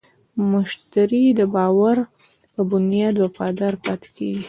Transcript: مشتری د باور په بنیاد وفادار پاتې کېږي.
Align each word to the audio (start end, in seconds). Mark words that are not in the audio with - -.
مشتری 0.53 1.25
د 1.39 1.41
باور 1.55 1.97
په 2.53 2.61
بنیاد 2.71 3.15
وفادار 3.23 3.73
پاتې 3.85 4.09
کېږي. 4.17 4.39